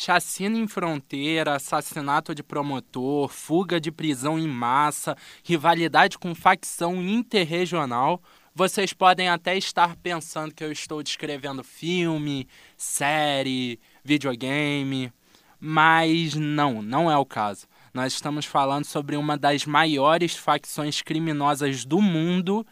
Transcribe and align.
chacina 0.00 0.56
em 0.56 0.66
fronteira, 0.66 1.56
assassinato 1.56 2.34
de 2.34 2.42
promotor, 2.42 3.28
fuga 3.28 3.78
de 3.78 3.92
prisão 3.92 4.38
em 4.38 4.48
massa, 4.48 5.14
rivalidade 5.44 6.16
com 6.16 6.34
facção 6.34 7.02
interregional. 7.02 8.22
Vocês 8.54 8.94
podem 8.94 9.28
até 9.28 9.58
estar 9.58 9.94
pensando 9.96 10.54
que 10.54 10.64
eu 10.64 10.72
estou 10.72 11.02
descrevendo 11.02 11.62
filme, 11.62 12.48
série, 12.78 13.78
videogame, 14.02 15.12
mas 15.60 16.34
não, 16.34 16.80
não 16.80 17.10
é 17.10 17.16
o 17.18 17.26
caso. 17.26 17.66
Nós 17.92 18.14
estamos 18.14 18.46
falando 18.46 18.86
sobre 18.86 19.16
uma 19.16 19.36
das 19.36 19.66
maiores 19.66 20.34
facções 20.34 21.02
criminosas 21.02 21.84
do 21.84 22.00
mundo 22.00 22.66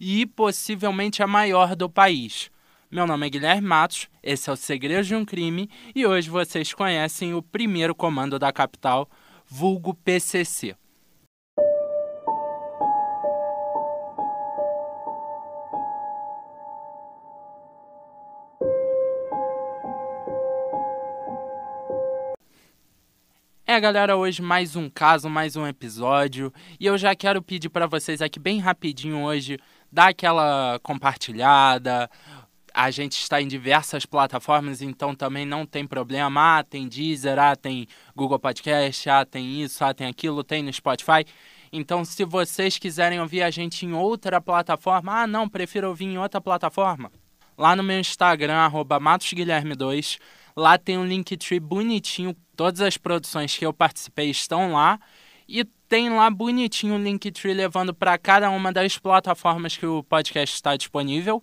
e 0.00 0.26
possivelmente 0.26 1.22
a 1.22 1.28
maior 1.28 1.76
do 1.76 1.88
país. 1.88 2.50
Meu 2.92 3.06
nome 3.06 3.26
é 3.26 3.30
Guilherme 3.30 3.66
Matos, 3.66 4.06
esse 4.22 4.50
é 4.50 4.52
o 4.52 4.56
Segredo 4.56 5.02
de 5.02 5.14
um 5.14 5.24
Crime 5.24 5.66
e 5.94 6.04
hoje 6.04 6.28
vocês 6.28 6.74
conhecem 6.74 7.32
o 7.32 7.40
primeiro 7.40 7.94
comando 7.94 8.38
da 8.38 8.52
capital, 8.52 9.08
vulgo 9.46 9.94
PCC. 9.94 10.76
É, 23.72 23.80
galera, 23.80 24.18
hoje 24.18 24.42
mais 24.42 24.76
um 24.76 24.90
caso, 24.90 25.30
mais 25.30 25.56
um 25.56 25.66
episódio. 25.66 26.52
E 26.78 26.84
eu 26.84 26.98
já 26.98 27.16
quero 27.16 27.40
pedir 27.40 27.70
para 27.70 27.86
vocês 27.86 28.20
aqui 28.20 28.38
bem 28.38 28.58
rapidinho 28.58 29.22
hoje 29.22 29.58
dar 29.90 30.08
aquela 30.08 30.78
compartilhada. 30.82 32.10
A 32.74 32.90
gente 32.90 33.18
está 33.18 33.40
em 33.40 33.46
diversas 33.46 34.06
plataformas, 34.06 34.82
então 34.82 35.14
também 35.14 35.44
não 35.44 35.66
tem 35.66 35.86
problema. 35.86 36.58
Ah, 36.58 36.64
tem 36.64 36.88
Deezer, 36.88 37.38
ah, 37.38 37.54
tem 37.54 37.86
Google 38.14 38.38
Podcast, 38.38 39.08
ah, 39.08 39.24
tem 39.24 39.62
isso, 39.62 39.84
ah, 39.84 39.92
tem 39.92 40.06
aquilo, 40.06 40.42
tem 40.42 40.62
no 40.62 40.72
Spotify. 40.72 41.24
Então, 41.72 42.04
se 42.04 42.24
vocês 42.24 42.78
quiserem 42.78 43.20
ouvir 43.20 43.42
a 43.42 43.50
gente 43.50 43.86
em 43.86 43.92
outra 43.92 44.40
plataforma, 44.40 45.22
ah, 45.22 45.26
não, 45.26 45.48
prefiro 45.48 45.88
ouvir 45.88 46.06
em 46.06 46.18
outra 46.18 46.40
plataforma. 46.40 47.10
Lá 47.56 47.76
no 47.76 47.82
meu 47.82 47.98
Instagram, 47.98 48.56
arroba 48.56 48.98
matosguilherme2, 48.98 50.18
lá 50.56 50.78
tem 50.78 50.98
um 50.98 51.06
Linktree 51.06 51.60
bonitinho 51.60 52.34
Todas 52.54 52.80
as 52.82 52.96
produções 52.98 53.56
que 53.56 53.64
eu 53.64 53.72
participei 53.72 54.30
estão 54.30 54.72
lá 54.72 55.00
e 55.48 55.64
tem 55.88 56.10
lá 56.10 56.30
bonitinho 56.30 56.94
o 56.94 56.98
Linktree 57.02 57.54
levando 57.54 57.94
para 57.94 58.16
cada 58.18 58.50
uma 58.50 58.70
das 58.72 58.98
plataformas 58.98 59.76
que 59.76 59.86
o 59.86 60.02
podcast 60.04 60.54
está 60.54 60.76
disponível. 60.76 61.42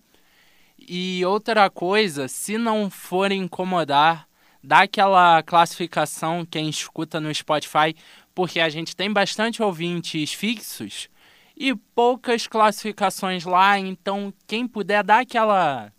E 0.92 1.24
outra 1.24 1.70
coisa, 1.70 2.26
se 2.26 2.58
não 2.58 2.90
for 2.90 3.30
incomodar, 3.30 4.26
dá 4.60 4.80
aquela 4.80 5.40
classificação 5.40 6.44
quem 6.44 6.68
escuta 6.68 7.20
no 7.20 7.32
Spotify, 7.32 7.94
porque 8.34 8.58
a 8.58 8.68
gente 8.68 8.96
tem 8.96 9.12
bastante 9.12 9.62
ouvintes 9.62 10.32
fixos 10.32 11.08
e 11.56 11.76
poucas 11.94 12.48
classificações 12.48 13.44
lá, 13.44 13.78
então 13.78 14.34
quem 14.48 14.66
puder 14.66 15.04
dar 15.04 15.20
aquela 15.20 15.92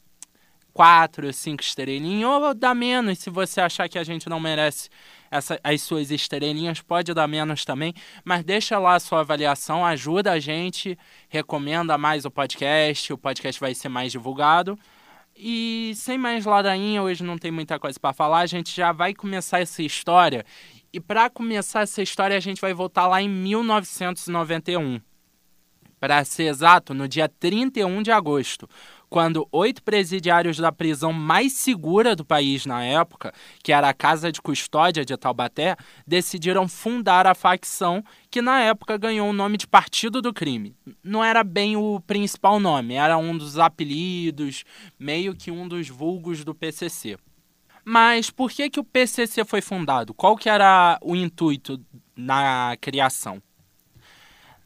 quatro, 0.73 1.31
cinco 1.33 1.61
estrelinhas, 1.61 2.29
ou 2.29 2.53
dá 2.53 2.73
menos 2.73 3.19
se 3.19 3.29
você 3.29 3.61
achar 3.61 3.87
que 3.89 3.99
a 3.99 4.03
gente 4.03 4.29
não 4.29 4.39
merece 4.39 4.89
essa, 5.29 5.59
as 5.63 5.81
suas 5.81 6.11
estrelinhas, 6.11 6.81
pode 6.81 7.13
dar 7.13 7.27
menos 7.27 7.63
também, 7.63 7.93
mas 8.23 8.43
deixa 8.43 8.77
lá 8.77 8.95
a 8.95 8.99
sua 8.99 9.21
avaliação, 9.21 9.85
ajuda 9.85 10.33
a 10.33 10.39
gente, 10.39 10.97
recomenda 11.29 11.97
mais 11.97 12.25
o 12.25 12.31
podcast, 12.31 13.13
o 13.13 13.17
podcast 13.17 13.59
vai 13.59 13.73
ser 13.73 13.89
mais 13.89 14.11
divulgado. 14.11 14.77
E 15.35 15.93
sem 15.95 16.17
mais 16.17 16.45
ladainha, 16.45 17.01
hoje 17.01 17.23
não 17.23 17.37
tem 17.37 17.51
muita 17.51 17.79
coisa 17.79 17.97
para 17.99 18.13
falar, 18.13 18.39
a 18.39 18.45
gente 18.45 18.75
já 18.75 18.91
vai 18.91 19.13
começar 19.13 19.59
essa 19.59 19.81
história. 19.81 20.45
E 20.93 20.99
para 20.99 21.29
começar 21.29 21.81
essa 21.81 22.01
história, 22.01 22.35
a 22.35 22.39
gente 22.39 22.59
vai 22.59 22.73
voltar 22.73 23.07
lá 23.07 23.21
em 23.21 23.29
1991. 23.29 24.99
Para 25.99 26.25
ser 26.25 26.43
exato, 26.43 26.93
no 26.93 27.07
dia 27.07 27.29
31 27.29 28.01
de 28.01 28.11
agosto, 28.11 28.67
quando 29.11 29.45
oito 29.51 29.83
presidiários 29.83 30.55
da 30.55 30.71
prisão 30.71 31.11
mais 31.11 31.51
segura 31.51 32.15
do 32.15 32.23
país 32.23 32.65
na 32.65 32.81
época, 32.81 33.33
que 33.61 33.73
era 33.73 33.89
a 33.89 33.93
Casa 33.93 34.31
de 34.31 34.41
Custódia 34.41 35.03
de 35.03 35.17
Taubaté, 35.17 35.75
decidiram 36.07 36.65
fundar 36.65 37.27
a 37.27 37.35
facção 37.35 38.01
que 38.29 38.41
na 38.41 38.61
época 38.61 38.97
ganhou 38.97 39.29
o 39.29 39.33
nome 39.33 39.57
de 39.57 39.67
Partido 39.67 40.21
do 40.21 40.33
Crime. 40.33 40.73
Não 41.03 41.21
era 41.21 41.43
bem 41.43 41.75
o 41.75 41.99
principal 41.99 42.57
nome, 42.57 42.93
era 42.93 43.17
um 43.17 43.37
dos 43.37 43.59
apelidos, 43.59 44.63
meio 44.97 45.35
que 45.35 45.51
um 45.51 45.67
dos 45.67 45.89
vulgos 45.89 46.45
do 46.45 46.55
PCC. 46.55 47.17
Mas 47.83 48.29
por 48.29 48.49
que, 48.49 48.69
que 48.69 48.79
o 48.79 48.83
PCC 48.83 49.43
foi 49.43 49.59
fundado? 49.59 50.13
Qual 50.13 50.37
que 50.37 50.47
era 50.47 50.97
o 51.01 51.17
intuito 51.17 51.83
na 52.15 52.77
criação? 52.79 53.43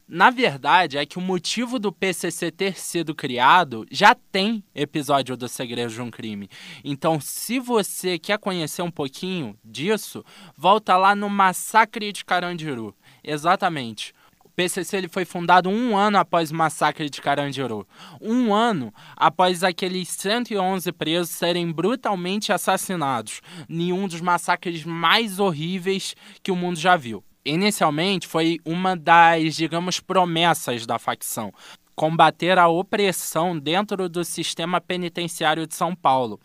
Na 0.08 0.30
verdade, 0.30 0.98
é 0.98 1.04
que 1.04 1.18
o 1.18 1.20
motivo 1.20 1.80
do 1.80 1.90
PCC 1.90 2.52
ter 2.52 2.78
sido 2.78 3.12
criado 3.12 3.84
já 3.90 4.14
tem 4.14 4.62
episódio 4.72 5.36
do 5.36 5.48
Segredo 5.48 5.92
de 5.92 6.00
um 6.00 6.12
Crime. 6.12 6.48
Então, 6.84 7.20
se 7.20 7.58
você 7.58 8.16
quer 8.16 8.38
conhecer 8.38 8.82
um 8.82 8.90
pouquinho 8.90 9.58
disso, 9.64 10.24
volta 10.56 10.96
lá 10.96 11.16
no 11.16 11.28
Massacre 11.28 12.12
de 12.12 12.24
Carandiru. 12.24 12.94
Exatamente. 13.24 14.14
O 14.44 14.48
PCC 14.50 14.96
ele 14.96 15.08
foi 15.08 15.24
fundado 15.24 15.68
um 15.68 15.96
ano 15.96 16.18
após 16.18 16.52
o 16.52 16.54
massacre 16.54 17.10
de 17.10 17.20
Carandiru. 17.20 17.84
Um 18.20 18.54
ano 18.54 18.94
após 19.16 19.64
aqueles 19.64 20.08
111 20.08 20.92
presos 20.92 21.30
serem 21.30 21.72
brutalmente 21.72 22.52
assassinados 22.52 23.40
em 23.68 23.92
um 23.92 24.06
dos 24.06 24.20
massacres 24.20 24.84
mais 24.84 25.40
horríveis 25.40 26.14
que 26.44 26.52
o 26.52 26.56
mundo 26.56 26.78
já 26.78 26.96
viu 26.96 27.24
inicialmente 27.48 28.26
foi 28.26 28.58
uma 28.64 28.96
das, 28.96 29.54
digamos, 29.54 30.00
promessas 30.00 30.84
da 30.86 30.98
facção 30.98 31.52
combater 31.96 32.58
a 32.58 32.68
opressão 32.68 33.58
dentro 33.58 34.06
do 34.06 34.22
sistema 34.22 34.82
penitenciário 34.82 35.66
de 35.66 35.74
São 35.74 35.94
Paulo, 35.96 36.38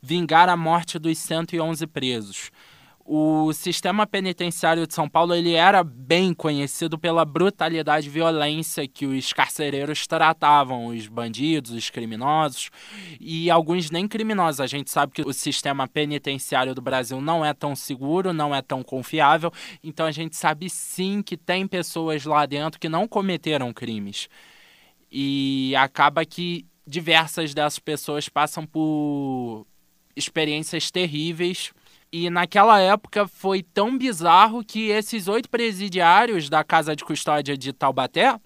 vingar 0.00 0.48
a 0.48 0.56
morte 0.56 0.96
dos 0.96 1.18
111 1.18 1.84
presos 1.88 2.52
o 3.04 3.52
sistema 3.52 4.06
penitenciário 4.06 4.86
de 4.86 4.94
São 4.94 5.08
Paulo 5.08 5.34
ele 5.34 5.54
era 5.54 5.82
bem 5.82 6.32
conhecido 6.32 6.96
pela 6.96 7.24
brutalidade 7.24 8.06
e 8.06 8.10
violência 8.10 8.86
que 8.86 9.06
os 9.06 9.32
carcereiros 9.32 10.06
tratavam 10.06 10.86
os 10.86 11.08
bandidos, 11.08 11.72
os 11.72 11.90
criminosos 11.90 12.70
e 13.20 13.50
alguns 13.50 13.90
nem 13.90 14.06
criminosos. 14.06 14.60
A 14.60 14.66
gente 14.66 14.90
sabe 14.90 15.12
que 15.12 15.22
o 15.22 15.32
sistema 15.32 15.88
penitenciário 15.88 16.74
do 16.74 16.80
Brasil 16.80 17.20
não 17.20 17.44
é 17.44 17.52
tão 17.52 17.74
seguro, 17.74 18.32
não 18.32 18.54
é 18.54 18.62
tão 18.62 18.82
confiável, 18.82 19.52
então 19.82 20.06
a 20.06 20.12
gente 20.12 20.36
sabe 20.36 20.70
sim 20.70 21.22
que 21.22 21.36
tem 21.36 21.66
pessoas 21.66 22.24
lá 22.24 22.46
dentro 22.46 22.78
que 22.78 22.88
não 22.88 23.08
cometeram 23.08 23.72
crimes. 23.72 24.28
E 25.10 25.74
acaba 25.76 26.24
que 26.24 26.66
diversas 26.86 27.52
dessas 27.52 27.78
pessoas 27.80 28.28
passam 28.28 28.64
por 28.64 29.66
experiências 30.14 30.90
terríveis 30.90 31.72
e 32.12 32.28
naquela 32.28 32.78
época 32.78 33.26
foi 33.26 33.62
tão 33.62 33.96
bizarro 33.96 34.62
que 34.62 34.90
esses 34.90 35.28
oito 35.28 35.48
presidiários 35.48 36.50
da 36.50 36.62
Casa 36.62 36.94
de 36.94 37.04
Custódia 37.04 37.56
de 37.56 37.72
Taubaté 37.72 38.38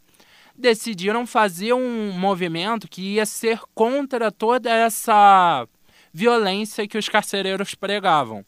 decidiram 0.56 1.26
fazer 1.26 1.72
um 1.72 2.12
movimento 2.12 2.88
que 2.88 3.14
ia 3.14 3.26
ser 3.26 3.60
contra 3.74 4.30
toda 4.30 4.70
essa 4.70 5.66
violência 6.12 6.86
que 6.86 6.96
os 6.96 7.08
carcereiros 7.08 7.74
pregavam. 7.74 8.44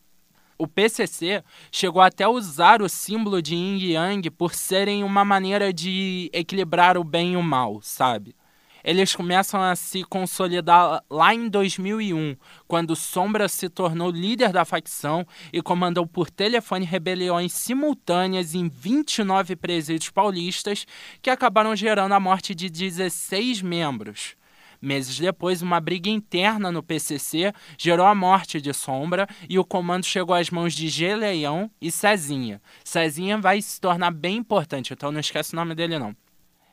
O 0.57 0.67
PCC 0.67 1.43
chegou 1.71 2.01
até 2.01 2.25
a 2.25 2.29
usar 2.29 2.81
o 2.81 2.89
símbolo 2.89 3.43
de 3.43 3.55
yin 3.55 3.79
yang 3.93 4.31
por 4.31 4.55
serem 4.55 5.05
uma 5.05 5.25
maneira 5.25 5.73
de 5.73 6.31
equilibrar 6.33 6.97
o 6.97 7.05
bem 7.05 7.33
e 7.33 7.37
o 7.37 7.43
mal, 7.43 7.81
sabe? 7.83 8.35
Eles 8.83 9.15
começam 9.15 9.61
a 9.61 9.75
se 9.77 10.05
consolidar 10.05 11.03
lá 11.11 11.35
em 11.35 11.49
2001, 11.49 12.37
quando 12.67 12.97
Sombra 12.97 13.49
se 13.49 13.69
tornou 13.69 14.11
líder 14.11 14.53
da 14.53 14.65
facção 14.65 15.27
e 15.53 15.61
comandou 15.61 16.07
por 16.07 16.31
telefone 16.31 16.85
rebeliões 16.85 17.53
simultâneas 17.53 18.55
em 18.55 18.69
29 18.69 19.57
presídios 19.57 20.11
paulistas, 20.11 20.87
que 21.21 21.31
acabaram 21.31 21.75
gerando 21.75 22.13
a 22.13 22.21
morte 22.21 22.55
de 22.55 22.69
16 22.69 23.63
membros. 23.63 24.37
Meses 24.81 25.19
depois, 25.19 25.61
uma 25.61 25.81
briga 25.81 26.09
interna 26.09 26.71
no 26.71 26.83
PCC 26.83 27.53
gerou 27.77 28.07
a 28.07 28.15
morte 28.15 28.61
de 28.61 28.73
Sombra 28.73 29.27
e 29.49 29.59
o 29.59 29.65
comando 29.65 30.05
chegou 30.07 30.35
às 30.35 30.51
mãos 30.51 30.73
de 30.73 30.89
Geleião 30.89 31.69
e 31.81 31.91
Cezinha. 31.91 32.63
Cezinha 32.85 33.39
vai 33.39 33.61
se 33.61 33.81
tornar 33.81 34.13
bem 34.13 34.37
importante, 34.37 34.93
então 34.93 35.11
não 35.11 35.19
esquece 35.19 35.53
o 35.53 35.57
nome 35.57 35.75
dele 35.75 35.99
não. 35.99 36.15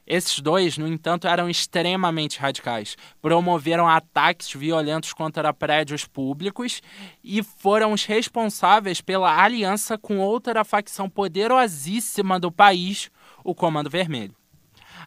Esses 0.08 0.40
dois, 0.40 0.78
no 0.78 0.88
entanto, 0.88 1.28
eram 1.28 1.50
extremamente 1.50 2.40
radicais. 2.40 2.96
Promoveram 3.22 3.88
ataques 3.88 4.54
violentos 4.54 5.14
contra 5.14 5.54
prédios 5.54 6.06
públicos 6.06 6.82
e 7.24 7.42
foram 7.42 7.92
os 7.92 8.06
responsáveis 8.06 9.02
pela 9.02 9.42
aliança 9.42 9.98
com 9.98 10.20
outra 10.20 10.64
facção 10.64 11.10
poderosíssima 11.10 12.40
do 12.40 12.52
país, 12.52 13.10
o 13.44 13.56
Comando 13.56 13.90
Vermelho. 13.90 14.36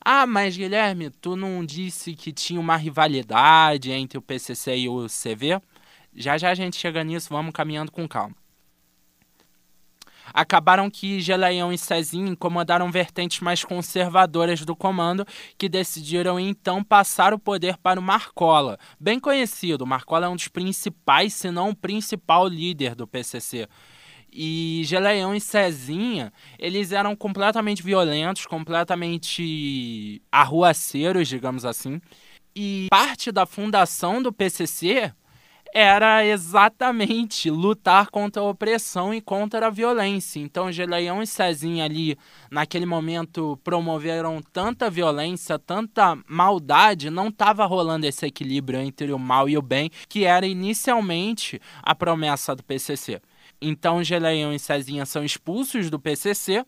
Ah, 0.05 0.27
mas 0.27 0.57
Guilherme, 0.57 1.11
tu 1.11 1.37
não 1.37 1.65
disse 1.65 2.15
que 2.15 2.33
tinha 2.33 2.61
uma 2.61 2.77
rivalidade 2.77 3.91
entre 3.91 4.19
o 4.19 4.23
PCC 4.23 4.77
e 4.77 4.89
o 4.89 5.07
CV? 5.07 5.61
Já 6.15 6.39
já 6.39 6.51
a 6.51 6.55
gente 6.55 6.77
chega 6.77 7.05
nisso, 7.05 7.29
vamos 7.31 7.53
caminhando 7.53 7.93
com 7.93 8.09
calma. 8.09 8.35
Acabaram 10.33 10.91
que 10.91 11.21
Geleião 11.21 11.73
e 11.73 11.79
Cezinha 11.79 12.31
incomodaram 12.31 12.91
vertentes 12.91 13.41
mais 13.41 13.65
conservadoras 13.65 14.65
do 14.65 14.77
comando, 14.77 15.27
que 15.57 15.69
decidiram 15.69 16.39
então 16.39 16.83
passar 16.83 17.33
o 17.35 17.39
poder 17.39 17.77
para 17.79 18.01
o 18.01 18.03
Marcola, 18.03 18.79
bem 18.99 19.19
conhecido. 19.19 19.87
Marcola 19.87 20.27
é 20.27 20.29
um 20.29 20.37
dos 20.37 20.49
principais, 20.49 21.35
se 21.35 21.51
não 21.51 21.71
o 21.71 21.77
principal 21.77 22.47
líder 22.47 22.95
do 22.95 23.07
PCC. 23.07 23.69
E 24.31 24.83
Geleião 24.85 25.35
e 25.35 25.41
Cezinha, 25.41 26.33
eles 26.59 26.93
eram 26.93 27.17
completamente 27.17 27.83
violentos, 27.83 28.45
completamente 28.47 30.21
arruaceiros, 30.31 31.29
digamos 31.29 31.65
assim. 31.65 32.01
E 32.55 32.89
parte 32.91 33.33
da 33.33 33.47
fundação 33.47 34.23
do 34.23 34.33
PCC 34.33 35.13
era 35.75 36.25
exatamente 36.25 37.51
lutar 37.51 38.11
contra 38.11 38.43
a 38.43 38.45
opressão 38.47 39.13
e 39.13 39.21
contra 39.21 39.67
a 39.67 39.71
violência. 39.71 40.41
Então, 40.41 40.73
Geleião 40.73 41.23
e 41.23 41.27
Cezinha 41.27 41.85
ali, 41.85 42.17
naquele 42.51 42.87
momento, 42.87 43.59
promoveram 43.63 44.41
tanta 44.53 44.91
violência, 44.91 45.59
tanta 45.59 46.19
maldade, 46.27 47.11
não 47.11 47.29
estava 47.29 47.65
rolando 47.67 48.07
esse 48.07 48.27
equilíbrio 48.27 48.81
entre 48.81 49.13
o 49.13 49.19
mal 49.19 49.49
e 49.49 49.57
o 49.57 49.63
bem, 49.63 49.91
que 50.09 50.25
era 50.25 50.47
inicialmente 50.47 51.61
a 51.83 51.95
promessa 51.95 52.55
do 52.55 52.63
PCC. 52.63 53.21
Então, 53.61 54.03
Geleião 54.03 54.53
e 54.53 54.59
Cezinha 54.59 55.05
são 55.05 55.25
expulsos 55.25 55.91
do 55.91 55.99
PCC 55.99 56.65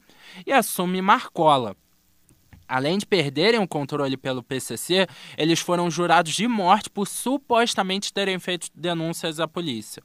e 0.47 0.53
assume 0.53 1.01
Marcola 1.01 1.77
além 2.71 2.99
de 2.99 3.05
perderem 3.05 3.61
o 3.61 3.67
controle 3.67 4.17
pelo 4.17 4.45
PCC, 4.45 5.09
eles 5.37 5.59
foram 5.59 5.91
jurados 5.91 6.33
de 6.33 6.47
morte 6.47 6.89
por 6.89 7.09
supostamente 7.09 8.13
terem 8.13 8.39
feito 8.39 8.69
denúncias 8.73 9.41
à 9.41 9.49
polícia. 9.49 10.01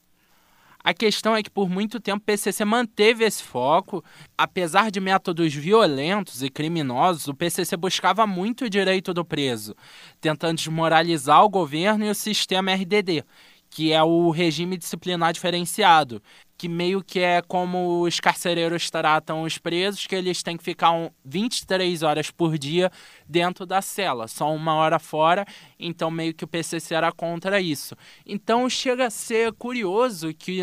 A 0.83 0.93
questão 0.93 1.35
é 1.35 1.41
que 1.41 1.49
por 1.49 1.69
muito 1.69 1.99
tempo 1.99 2.17
o 2.17 2.25
PCC 2.25 2.65
manteve 2.65 3.23
esse 3.23 3.43
foco. 3.43 4.03
Apesar 4.37 4.91
de 4.91 4.99
métodos 4.99 5.53
violentos 5.53 6.43
e 6.43 6.49
criminosos, 6.49 7.27
o 7.27 7.33
PCC 7.33 7.77
buscava 7.77 8.25
muito 8.27 8.65
o 8.65 8.69
direito 8.69 9.13
do 9.13 9.25
preso, 9.25 9.75
tentando 10.19 10.57
desmoralizar 10.57 11.43
o 11.43 11.49
governo 11.49 12.05
e 12.05 12.09
o 12.09 12.15
sistema 12.15 12.71
RDD, 12.73 13.23
que 13.69 13.91
é 13.91 14.03
o 14.03 14.29
regime 14.29 14.77
disciplinar 14.77 15.33
diferenciado, 15.33 16.21
que 16.57 16.69
meio 16.69 17.03
que 17.03 17.19
é 17.19 17.41
como 17.41 18.01
os 18.01 18.19
carcereiros 18.19 18.89
tratam 18.89 19.43
os 19.43 19.57
presos, 19.57 20.07
que 20.07 20.15
eles 20.15 20.41
têm 20.41 20.57
que 20.57 20.63
ficar 20.63 20.91
um, 20.91 21.09
23 21.23 22.03
horas 22.03 22.31
por 22.31 22.57
dia 22.57 22.91
dentro 23.27 23.65
da 23.65 23.81
cela, 23.81 24.27
só 24.27 24.53
uma 24.53 24.75
hora 24.75 24.99
fora, 24.99 25.45
então 25.79 26.09
meio 26.09 26.33
que 26.33 26.43
o 26.43 26.47
PCC 26.47 26.95
era 26.95 27.11
contra 27.11 27.59
isso. 27.59 27.95
Então 28.25 28.69
chega 28.69 29.07
a 29.07 29.09
ser 29.09 29.51
curioso 29.53 30.33
que 30.33 30.61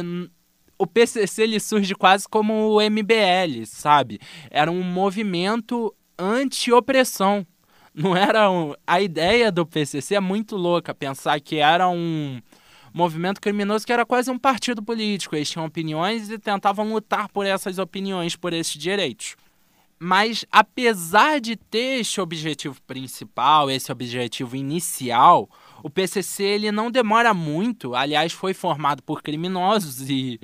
o 0.79 0.87
PCC 0.87 1.43
ele 1.43 1.61
surge 1.61 1.95
quase 1.95 2.27
como 2.29 2.71
o 2.71 2.81
MBL, 2.81 3.65
sabe? 3.67 4.19
Era 4.51 4.71
um 4.71 4.83
movimento 4.83 5.95
anti-opressão. 6.19 7.47
Não 7.95 8.17
era 8.17 8.51
um... 8.51 8.75
a 8.87 9.01
ideia 9.01 9.53
do 9.53 9.67
PCC 9.67 10.15
é 10.15 10.21
muito 10.21 10.57
louca 10.57 10.95
pensar 10.95 11.39
que 11.41 11.57
era 11.57 11.89
um 11.89 12.41
movimento 12.93 13.41
criminoso 13.41 13.87
que 13.87 13.93
era 13.93 14.05
quase 14.05 14.31
um 14.31 14.39
partido 14.39 14.83
político. 14.83 15.35
Eles 15.35 15.51
tinham 15.51 15.67
opiniões 15.67 16.31
e 16.31 16.39
tentavam 16.39 16.93
lutar 16.93 17.29
por 17.29 17.47
essas 17.47 17.79
opiniões, 17.79 18.37
por 18.37 18.53
esses 18.53 18.75
direitos. 18.75 19.37
Mas 19.99 20.45
apesar 20.51 21.41
de 21.41 21.55
ter 21.55 22.01
esse 22.01 22.21
objetivo 22.21 22.81
principal, 22.83 23.71
esse 23.71 23.93
objetivo 23.93 24.57
inicial, 24.57 25.49
o 25.83 25.89
PCC 25.89 26.43
ele 26.43 26.73
não 26.73 26.91
demora 26.91 27.33
muito. 27.33 27.95
Aliás, 27.95 28.33
foi 28.33 28.53
formado 28.53 29.03
por 29.03 29.23
criminosos 29.23 30.09
e 30.11 30.41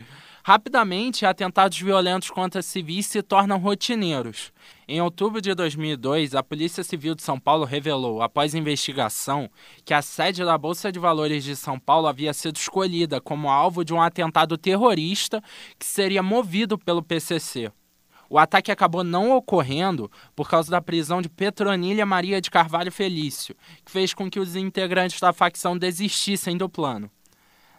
Rapidamente, 0.49 1.27
atentados 1.27 1.79
violentos 1.79 2.31
contra 2.31 2.63
civis 2.63 3.07
se 3.07 3.23
tornam 3.23 3.59
rotineiros. 3.59 4.51
Em 4.91 5.03
outubro 5.03 5.39
de 5.43 5.55
2002, 5.55 6.35
a 6.35 6.43
Polícia 6.43 6.83
Civil 6.83 7.15
de 7.15 7.23
São 7.23 7.39
Paulo 7.39 7.67
revelou, 7.67 8.23
após 8.23 8.55
investigação, 8.55 9.51
que 9.85 9.93
a 9.93 10.01
sede 10.01 10.43
da 10.43 10.57
Bolsa 10.57 10.91
de 10.91 10.99
Valores 10.99 11.45
de 11.45 11.55
São 11.55 11.79
Paulo 11.79 12.07
havia 12.07 12.33
sido 12.33 12.57
escolhida 12.57 13.21
como 13.21 13.51
alvo 13.51 13.85
de 13.85 13.93
um 13.93 14.01
atentado 14.01 14.57
terrorista 14.57 15.43
que 15.79 15.85
seria 15.85 16.23
movido 16.23 16.79
pelo 16.79 17.03
PCC. 17.03 17.71
O 18.31 18.39
ataque 18.39 18.73
acabou 18.73 19.05
não 19.05 19.37
ocorrendo 19.37 20.11
por 20.35 20.49
causa 20.49 20.71
da 20.71 20.81
prisão 20.81 21.21
de 21.21 21.29
Petronilha 21.29 22.07
Maria 22.07 22.41
de 22.41 22.51
Carvalho 22.51 22.91
Felício, 22.91 23.55
que 23.85 23.93
fez 23.93 24.15
com 24.15 24.31
que 24.31 24.41
os 24.41 24.57
integrantes 24.57 25.21
da 25.21 25.35
facção 25.35 25.77
desistissem 25.77 26.57
do 26.57 26.67
plano. 26.67 27.11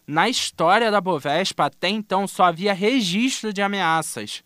Na 0.06 0.30
história 0.30 0.92
da 0.92 1.02
Bovespa, 1.02 1.66
até 1.66 1.90
então 1.90 2.28
só 2.28 2.44
havia 2.44 2.74
registro 2.74 3.52
de 3.52 3.64
ameaças, 3.64 4.44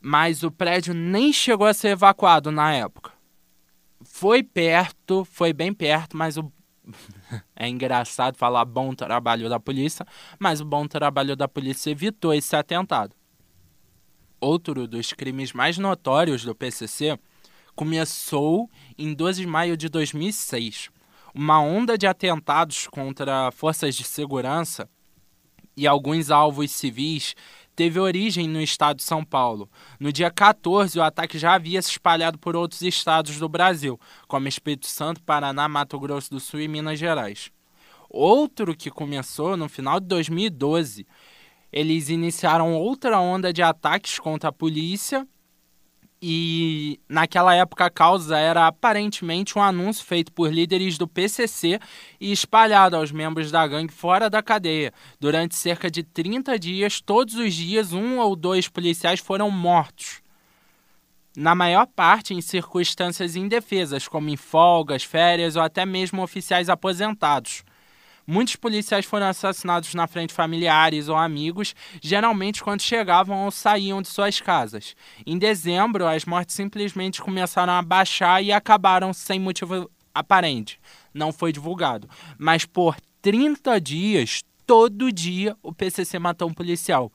mas 0.00 0.42
o 0.42 0.50
prédio 0.50 0.94
nem 0.94 1.32
chegou 1.32 1.66
a 1.66 1.74
ser 1.74 1.88
evacuado 1.88 2.50
na 2.50 2.72
época. 2.72 3.12
Foi 4.02 4.42
perto, 4.42 5.24
foi 5.24 5.52
bem 5.52 5.72
perto, 5.72 6.16
mas 6.16 6.36
o 6.36 6.50
é 7.54 7.68
engraçado 7.68 8.36
falar 8.36 8.64
bom 8.64 8.94
trabalho 8.94 9.48
da 9.48 9.60
polícia, 9.60 10.06
mas 10.38 10.60
o 10.60 10.64
bom 10.64 10.86
trabalho 10.86 11.36
da 11.36 11.46
polícia 11.46 11.90
evitou 11.90 12.32
esse 12.32 12.56
atentado. 12.56 13.14
Outro 14.40 14.88
dos 14.88 15.12
crimes 15.12 15.52
mais 15.52 15.76
notórios 15.76 16.44
do 16.44 16.54
PCC 16.54 17.18
começou 17.76 18.70
em 18.96 19.12
12 19.12 19.42
de 19.42 19.46
maio 19.46 19.76
de 19.76 19.88
2006 19.88 20.90
uma 21.34 21.60
onda 21.60 21.96
de 21.96 22.06
atentados 22.06 22.86
contra 22.88 23.50
forças 23.52 23.94
de 23.94 24.04
segurança 24.04 24.88
e 25.76 25.86
alguns 25.86 26.30
alvos 26.30 26.70
civis 26.72 27.34
teve 27.74 27.98
origem 27.98 28.48
no 28.48 28.60
estado 28.60 28.98
de 28.98 29.02
São 29.02 29.24
Paulo. 29.24 29.68
No 29.98 30.12
dia 30.12 30.30
14, 30.30 30.98
o 30.98 31.02
ataque 31.02 31.38
já 31.38 31.54
havia 31.54 31.80
se 31.80 31.90
espalhado 31.90 32.38
por 32.38 32.56
outros 32.56 32.82
estados 32.82 33.38
do 33.38 33.48
Brasil, 33.48 33.98
como 34.28 34.48
Espírito 34.48 34.86
Santo, 34.86 35.22
Paraná, 35.22 35.68
Mato 35.68 35.98
Grosso 35.98 36.30
do 36.30 36.40
Sul 36.40 36.60
e 36.60 36.68
Minas 36.68 36.98
Gerais. 36.98 37.50
Outro 38.08 38.76
que 38.76 38.90
começou 38.90 39.56
no 39.56 39.68
final 39.68 40.00
de 40.00 40.06
2012, 40.06 41.06
eles 41.72 42.08
iniciaram 42.08 42.74
outra 42.74 43.20
onda 43.20 43.52
de 43.52 43.62
ataques 43.62 44.18
contra 44.18 44.50
a 44.50 44.52
polícia 44.52 45.26
e 46.22 47.00
naquela 47.08 47.54
época 47.54 47.86
a 47.86 47.90
causa 47.90 48.38
era 48.38 48.66
aparentemente 48.66 49.58
um 49.58 49.62
anúncio 49.62 50.04
feito 50.04 50.30
por 50.32 50.52
líderes 50.52 50.98
do 50.98 51.08
PCC 51.08 51.80
e 52.20 52.30
espalhado 52.30 52.96
aos 52.96 53.10
membros 53.10 53.50
da 53.50 53.66
gangue 53.66 53.92
fora 53.92 54.28
da 54.28 54.42
cadeia. 54.42 54.92
Durante 55.18 55.54
cerca 55.54 55.90
de 55.90 56.02
30 56.02 56.58
dias, 56.58 57.00
todos 57.00 57.36
os 57.36 57.54
dias, 57.54 57.92
um 57.92 58.18
ou 58.18 58.36
dois 58.36 58.68
policiais 58.68 59.20
foram 59.20 59.50
mortos. 59.50 60.20
Na 61.36 61.54
maior 61.54 61.86
parte 61.86 62.34
em 62.34 62.40
circunstâncias 62.40 63.36
indefesas, 63.36 64.06
como 64.06 64.28
em 64.28 64.36
folgas, 64.36 65.04
férias 65.04 65.56
ou 65.56 65.62
até 65.62 65.86
mesmo 65.86 66.22
oficiais 66.22 66.68
aposentados. 66.68 67.62
Muitos 68.30 68.54
policiais 68.54 69.04
foram 69.04 69.26
assassinados 69.26 69.92
na 69.92 70.06
frente 70.06 70.28
de 70.28 70.36
familiares 70.36 71.08
ou 71.08 71.16
amigos, 71.16 71.74
geralmente 72.00 72.62
quando 72.62 72.80
chegavam 72.80 73.44
ou 73.44 73.50
saíam 73.50 74.00
de 74.00 74.06
suas 74.06 74.40
casas. 74.40 74.94
Em 75.26 75.36
dezembro, 75.36 76.06
as 76.06 76.24
mortes 76.24 76.54
simplesmente 76.54 77.20
começaram 77.20 77.72
a 77.72 77.82
baixar 77.82 78.40
e 78.40 78.52
acabaram 78.52 79.12
sem 79.12 79.40
motivo 79.40 79.90
aparente. 80.14 80.78
Não 81.12 81.32
foi 81.32 81.52
divulgado. 81.52 82.08
Mas 82.38 82.64
por 82.64 82.94
30 83.20 83.80
dias, 83.80 84.44
todo 84.64 85.10
dia, 85.10 85.56
o 85.60 85.72
PCC 85.72 86.16
matou 86.20 86.48
um 86.48 86.54
policial. 86.54 87.12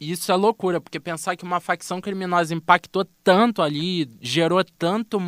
Isso 0.00 0.32
é 0.32 0.34
loucura, 0.36 0.80
porque 0.80 0.98
pensar 0.98 1.36
que 1.36 1.44
uma 1.44 1.60
facção 1.60 2.00
criminosa 2.00 2.54
impactou 2.54 3.06
tanto 3.22 3.60
ali, 3.60 4.08
gerou 4.22 4.64
tanto 4.78 5.20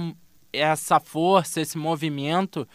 essa 0.50 0.98
força, 0.98 1.60
esse 1.60 1.76
movimento, 1.76 2.66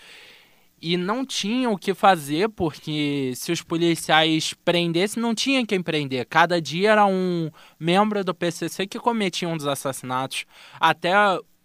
e 0.85 0.97
não 0.97 1.25
tinham 1.25 1.71
o 1.71 1.77
que 1.77 1.93
fazer, 1.93 2.49
porque 2.49 3.31
se 3.37 3.53
os 3.53 3.61
policiais 3.61 4.53
prendessem, 4.65 5.23
não 5.23 5.33
tinha 5.33 5.65
quem 5.65 5.81
prender. 5.81 6.27
Cada 6.27 6.61
dia 6.61 6.91
era 6.91 7.05
um 7.05 7.49
membro 7.79 8.21
do 8.21 8.35
PCC 8.35 8.85
que 8.85 8.99
cometia 8.99 9.47
um 9.47 9.55
dos 9.55 9.65
assassinatos. 9.65 10.45
Até 10.77 11.13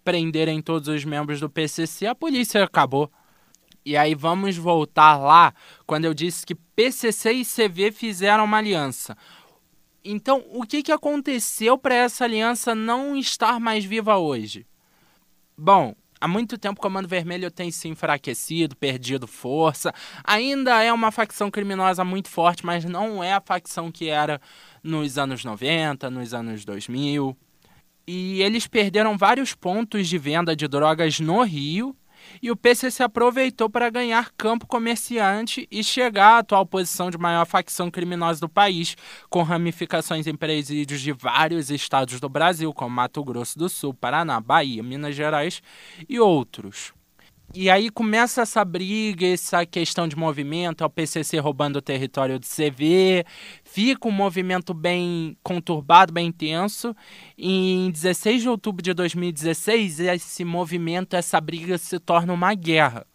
prenderem 0.05 0.61
todos 0.61 0.87
os 0.87 1.03
membros 1.03 1.41
do 1.41 1.49
PCC, 1.49 2.07
a 2.07 2.15
polícia 2.15 2.63
acabou. 2.63 3.11
E 3.85 3.97
aí 3.97 4.15
vamos 4.15 4.55
voltar 4.55 5.17
lá, 5.17 5.53
quando 5.85 6.05
eu 6.05 6.13
disse 6.13 6.45
que 6.45 6.55
PCC 6.55 7.33
e 7.33 7.45
CV 7.45 7.91
fizeram 7.91 8.45
uma 8.45 8.57
aliança. 8.57 9.17
Então, 10.01 10.45
o 10.49 10.63
que, 10.63 10.81
que 10.81 10.93
aconteceu 10.93 11.77
para 11.77 11.93
essa 11.93 12.23
aliança 12.23 12.73
não 12.73 13.17
estar 13.17 13.59
mais 13.59 13.83
viva 13.83 14.17
hoje? 14.17 14.65
Bom, 15.57 15.93
Há 16.21 16.27
muito 16.27 16.57
tempo 16.57 16.79
o 16.79 16.81
Comando 16.81 17.07
Vermelho 17.07 17.49
tem 17.49 17.71
se 17.71 17.87
enfraquecido, 17.87 18.75
perdido 18.75 19.25
força. 19.25 19.93
Ainda 20.23 20.83
é 20.83 20.91
uma 20.91 21.11
facção 21.11 21.49
criminosa 21.49 22.03
muito 22.03 22.29
forte, 22.29 22.65
mas 22.65 22.83
não 22.83 23.23
é 23.23 23.33
a 23.33 23.41
facção 23.41 23.91
que 23.91 24.09
era 24.09 24.41
nos 24.83 25.17
anos 25.17 25.45
90, 25.45 26.09
nos 26.09 26.33
anos 26.33 26.65
2000. 26.65 27.37
E 28.05 28.41
eles 28.41 28.67
perderam 28.67 29.17
vários 29.17 29.53
pontos 29.53 30.07
de 30.07 30.17
venda 30.17 30.55
de 30.55 30.67
drogas 30.67 31.19
no 31.19 31.41
Rio 31.43 31.95
e 32.41 32.51
o 32.51 32.55
PCC 32.55 33.03
aproveitou 33.03 33.69
para 33.69 33.89
ganhar 33.89 34.31
campo 34.37 34.67
comerciante 34.67 35.67
e 35.71 35.83
chegar 35.83 36.35
à 36.35 36.37
atual 36.39 36.65
posição 36.65 37.09
de 37.09 37.17
maior 37.17 37.45
facção 37.45 37.89
criminosa 37.89 38.41
do 38.41 38.49
país, 38.49 38.95
com 39.29 39.43
ramificações 39.43 40.27
em 40.27 40.35
presídios 40.35 41.01
de 41.01 41.11
vários 41.11 41.69
estados 41.69 42.19
do 42.19 42.29
Brasil, 42.29 42.73
como 42.73 42.95
Mato 42.95 43.23
Grosso 43.23 43.57
do 43.57 43.69
Sul, 43.69 43.93
Paraná, 43.93 44.39
Bahia, 44.39 44.83
Minas 44.83 45.15
Gerais 45.15 45.61
e 46.07 46.19
outros. 46.19 46.98
E 47.51 47.67
aí 47.67 47.89
começa 47.89 48.43
essa 48.43 48.63
briga, 48.63 49.25
essa 49.25 49.65
questão 49.65 50.07
de 50.07 50.15
movimento, 50.15 50.83
é 50.83 50.85
o 50.85 50.89
PCC 50.89 51.39
roubando 51.39 51.77
o 51.77 51.81
território 51.81 52.37
do 52.37 52.45
CV, 52.45 53.25
fica 53.63 54.07
um 54.07 54.11
movimento 54.11 54.71
bem 54.71 55.35
conturbado, 55.41 56.13
bem 56.13 56.27
intenso. 56.27 56.95
E 57.35 57.87
em 57.87 57.91
16 57.91 58.43
de 58.43 58.49
outubro 58.49 58.83
de 58.83 58.93
2016, 58.93 59.99
esse 59.99 60.45
movimento, 60.45 61.15
essa 61.15 61.41
briga 61.41 61.79
se 61.79 61.97
torna 61.99 62.33
uma 62.33 62.53
guerra. 62.53 63.05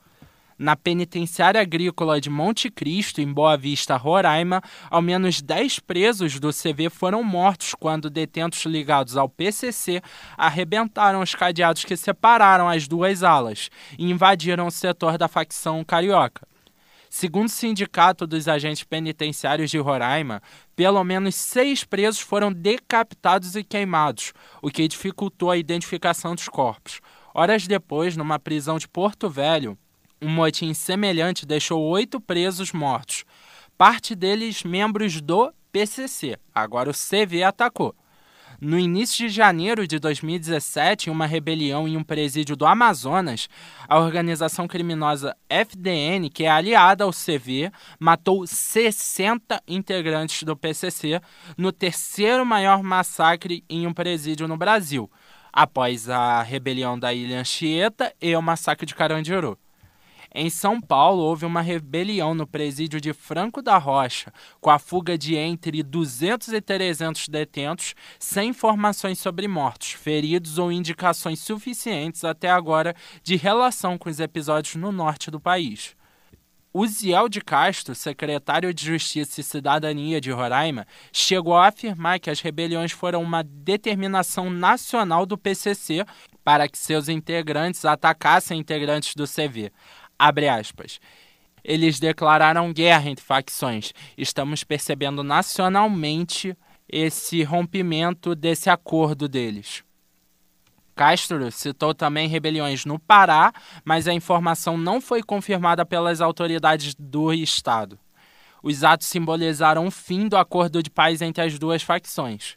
Na 0.59 0.77
penitenciária 0.77 1.61
agrícola 1.61 2.21
de 2.21 2.31
Monte 2.31 2.71
Cristo, 2.71 3.21
em 3.21 3.33
Boa 3.33 3.57
Vista, 3.57 3.97
Roraima, 3.97 4.63
ao 4.89 5.03
menos 5.03 5.43
10 5.43 5.81
presos 5.81 6.39
do 6.39 6.53
CV 6.53 6.89
foram 6.89 7.25
mortos 7.25 7.75
quando 7.75 8.09
detentos 8.09 8.65
ligados 8.65 9.17
ao 9.17 9.29
PCC 9.29 10.01
arrebentaram 10.37 11.21
os 11.21 11.35
cadeados 11.35 11.85
que 11.85 11.97
separaram 11.97 12.69
as 12.69 12.87
duas 12.87 13.25
alas 13.25 13.69
e 13.99 14.09
invadiram 14.09 14.69
o 14.69 14.71
setor 14.71 15.19
da 15.19 15.27
facção 15.27 15.83
carioca. 15.83 16.47
Segundo 17.11 17.47
o 17.47 17.51
Sindicato 17.51 18.27
dos 18.27 18.47
Agentes 18.49 18.85
Penitenciários 18.85 19.71
de 19.71 19.79
Roraima, 19.79 20.43
pelo 20.75 21.03
menos 21.03 21.35
seis 21.35 21.85
presos 21.85 22.21
foram 22.21 22.53
decapitados 22.53 23.55
e 23.57 23.65
queimados, 23.65 24.33
o 24.63 24.71
que 24.71 24.87
dificultou 24.87 25.51
a 25.51 25.57
identificação 25.57 26.35
dos 26.35 26.49
corpos. 26.49 27.01
Horas 27.33 27.67
depois, 27.67 28.17
numa 28.17 28.39
prisão 28.39 28.79
de 28.79 28.89
Porto 28.89 29.29
Velho, 29.29 29.79
um 30.25 30.31
motim 30.31 30.73
semelhante 30.73 31.45
deixou 31.45 31.83
oito 31.83 32.19
presos 32.19 32.73
mortos, 32.73 33.25
parte 33.77 34.15
deles 34.15 34.65
membros 34.65 35.21
do 35.21 35.53
PCC. 35.71 36.39
Agora 36.55 36.91
o 36.91 36.95
CV 36.95 37.43
atacou. 37.43 37.95
No 38.61 38.79
início 38.79 39.29
de 39.29 39.35
janeiro 39.35 39.87
de 39.87 39.99
2017, 39.99 41.11
em 41.11 41.13
uma 41.13 41.27
rebelião 41.27 41.87
em 41.87 41.99
um 41.99 42.03
presídio 42.03 42.57
do 42.57 42.65
Amazonas, 42.65 43.49
a 43.87 43.99
organização 43.99 44.67
criminosa 44.67 45.37
FDN, 45.51 46.31
que 46.31 46.45
é 46.45 46.51
aliada 46.51 47.05
ao 47.05 47.11
CV, 47.11 47.71
matou 47.99 48.47
60 48.47 49.61
integrantes 49.69 50.45
do 50.45 50.57
PCC 50.57 51.21
no 51.59 51.71
terceiro 51.71 52.47
maior 52.47 52.83
massacre 52.83 53.63
em 53.69 53.87
um 53.87 53.93
presídio 53.93 54.49
no 54.49 54.57
Brasil, 54.57 55.11
após 55.53 56.09
a 56.09 56.41
rebelião 56.43 56.99
da 56.99 57.13
Ilha 57.13 57.41
Anchieta 57.41 58.15
e 58.23 58.35
o 58.35 58.41
massacre 58.41 58.87
de 58.87 58.95
Carandiru. 58.95 59.59
Em 60.37 60.51
São 60.51 60.81
Paulo, 60.81 61.23
houve 61.23 61.47
uma 61.47 61.61
rebelião 61.61 62.35
no 62.35 62.45
presídio 62.45 63.01
de 63.01 63.13
Franco 63.13 63.63
da 63.63 63.79
Rocha, 63.79 64.33
com 64.61 64.69
a 64.69 64.81
fuga 64.81 65.17
de 65.17 65.37
entre 65.37 65.81
200 65.81 66.49
e 66.49 66.61
300 66.61 67.29
detentos, 67.29 67.95
sem 68.19 68.49
informações 68.49 69.21
sobre 69.21 69.47
mortos, 69.47 69.93
feridos 69.93 70.59
ou 70.59 70.73
indicações 70.73 71.39
suficientes 71.39 72.25
até 72.25 72.51
agora 72.51 72.97
de 73.23 73.37
relação 73.37 73.97
com 73.97 74.11
os 74.11 74.19
episódios 74.19 74.75
no 74.75 74.91
norte 74.91 75.31
do 75.31 75.39
país. 75.39 75.95
Uziel 76.77 77.29
de 77.29 77.41
Castro, 77.41 77.95
secretário 77.95 78.75
de 78.75 78.85
Justiça 78.87 79.41
e 79.41 79.45
Cidadania 79.45 80.21
de 80.21 80.33
Roraima, 80.33 80.85
chegou 81.13 81.55
a 81.55 81.69
afirmar 81.69 82.19
que 82.19 82.29
as 82.29 82.41
rebeliões 82.41 82.91
foram 82.91 83.23
uma 83.23 83.45
determinação 83.45 84.51
nacional 84.51 85.25
do 85.25 85.39
PCC 85.39 86.05
para 86.43 86.69
que 86.69 86.77
seus 86.77 87.09
integrantes 87.09 87.85
atacassem 87.85 88.59
integrantes 88.59 89.15
do 89.15 89.25
CV. 89.25 89.73
Abre 90.19 90.49
aspas. 90.49 91.01
Eles 91.63 91.99
declararam 91.99 92.73
guerra 92.73 93.09
entre 93.09 93.25
facções. 93.25 93.93
Estamos 94.17 94.63
percebendo 94.63 95.23
nacionalmente 95.23 96.57
esse 96.89 97.43
rompimento 97.43 98.35
desse 98.35 98.69
acordo 98.69 99.29
deles. 99.29 99.83
Castro 100.95 101.51
citou 101.51 101.93
também 101.93 102.29
rebeliões 102.29 102.85
no 102.85 102.99
Pará, 102.99 103.53
mas 103.85 104.07
a 104.07 104.13
informação 104.13 104.77
não 104.79 105.01
foi 105.01 105.23
confirmada 105.23 105.85
pelas 105.85 106.21
autoridades 106.21 106.95
do 106.95 107.33
estado. 107.33 107.99
Os 108.63 108.85
atos 108.85 109.09
simbolizaram 109.09 109.87
o 109.87 109.91
fim 109.91 110.29
do 110.29 110.37
acordo 110.37 110.83
de 110.83 110.91
paz 110.91 111.21
entre 111.21 111.43
as 111.43 111.59
duas 111.59 111.83
facções. 111.83 112.57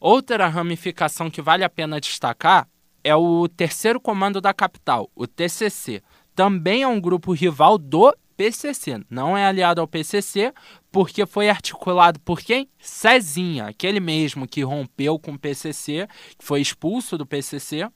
Outra 0.00 0.48
ramificação 0.48 1.30
que 1.30 1.42
vale 1.42 1.62
a 1.62 1.68
pena 1.68 2.00
destacar 2.00 2.66
é 3.04 3.14
o 3.14 3.48
Terceiro 3.48 4.00
Comando 4.00 4.40
da 4.40 4.54
Capital, 4.54 5.10
o 5.14 5.26
TCC, 5.26 6.02
também 6.38 6.84
é 6.84 6.86
um 6.86 7.00
grupo 7.00 7.32
rival 7.32 7.76
do 7.76 8.16
PCC. 8.36 9.02
Não 9.10 9.36
é 9.36 9.44
aliado 9.44 9.80
ao 9.80 9.88
PCC 9.88 10.54
porque 10.88 11.26
foi 11.26 11.50
articulado 11.50 12.20
por 12.20 12.40
quem? 12.40 12.68
Cezinha, 12.78 13.66
aquele 13.66 13.98
mesmo 13.98 14.46
que 14.46 14.62
rompeu 14.62 15.18
com 15.18 15.32
o 15.32 15.38
PCC, 15.38 16.06
que 16.38 16.44
foi 16.44 16.60
expulso 16.60 17.18
do 17.18 17.26
PCC. 17.26 17.90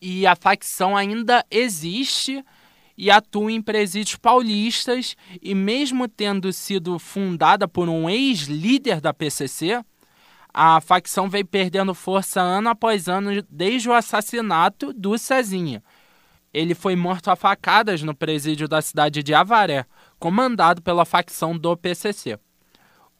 E 0.00 0.24
a 0.28 0.36
facção 0.36 0.96
ainda 0.96 1.44
existe 1.50 2.44
e 2.96 3.10
atua 3.10 3.50
em 3.50 3.60
presídios 3.60 4.14
paulistas 4.14 5.16
e 5.42 5.56
mesmo 5.56 6.06
tendo 6.06 6.52
sido 6.52 7.00
fundada 7.00 7.66
por 7.66 7.88
um 7.88 8.08
ex-líder 8.08 9.00
da 9.00 9.12
PCC, 9.12 9.84
a 10.54 10.80
facção 10.80 11.28
vem 11.28 11.44
perdendo 11.44 11.96
força 11.96 12.40
ano 12.40 12.68
após 12.68 13.08
ano 13.08 13.42
desde 13.50 13.88
o 13.88 13.92
assassinato 13.92 14.92
do 14.92 15.18
Cezinha. 15.18 15.82
Ele 16.52 16.74
foi 16.74 16.94
morto 16.94 17.30
a 17.30 17.36
facadas 17.36 18.02
no 18.02 18.14
presídio 18.14 18.68
da 18.68 18.82
cidade 18.82 19.22
de 19.22 19.32
Avaré, 19.32 19.86
comandado 20.18 20.82
pela 20.82 21.04
facção 21.04 21.56
do 21.56 21.76
PCC. 21.76 22.38